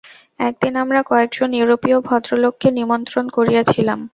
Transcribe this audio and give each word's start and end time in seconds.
একদিন 0.39 0.73
আমরা 0.77 0.99
কয়েক 1.03 1.29
জন 1.33 1.49
ইউরোপীয় 1.53 1.97
ভদ্রলোককে 2.07 2.67
নিমন্ত্রণ 2.71 3.25
করিয়াছিলাম। 3.29 3.99